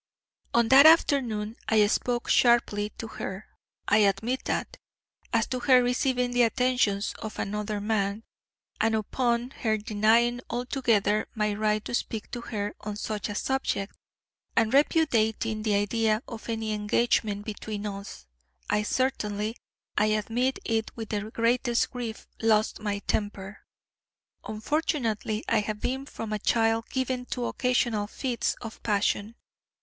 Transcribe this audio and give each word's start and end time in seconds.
"On 0.55 0.67
that 0.69 0.87
afternoon 0.87 1.57
I 1.69 1.85
spoke 1.85 2.27
sharply 2.27 2.89
to 2.97 3.05
her 3.05 3.45
I 3.87 3.97
admit 3.99 4.45
that 4.45 4.77
as 5.31 5.45
to 5.49 5.59
her 5.59 5.83
receiving 5.83 6.31
the 6.31 6.41
attentions 6.41 7.13
of 7.19 7.37
another 7.37 7.79
man; 7.79 8.23
and 8.79 8.95
upon 8.95 9.51
her 9.51 9.77
denying 9.77 10.41
altogether 10.49 11.27
my 11.35 11.53
right 11.53 11.85
to 11.85 11.93
speak 11.93 12.31
to 12.31 12.41
her 12.41 12.73
on 12.81 12.95
such 12.95 13.29
a 13.29 13.35
subject, 13.35 13.95
and 14.55 14.73
repudiating 14.73 15.61
the 15.61 15.75
idea 15.75 16.23
of 16.27 16.49
any 16.49 16.73
engagement 16.73 17.45
between 17.45 17.85
us, 17.85 18.25
I 18.71 18.81
certainly, 18.81 19.55
I 19.99 20.07
admit 20.07 20.57
it 20.65 20.89
with 20.95 21.09
the 21.09 21.29
greatest 21.29 21.91
grief, 21.91 22.25
lost 22.41 22.79
my 22.79 23.03
temper. 23.05 23.59
Unfortunately 24.47 25.43
I 25.47 25.59
have 25.59 25.79
been 25.79 26.07
from 26.07 26.33
a 26.33 26.39
child 26.39 26.89
given 26.89 27.27
to 27.27 27.45
occasional 27.45 28.07
fits 28.07 28.55
of 28.61 28.81
passion. 28.81 29.35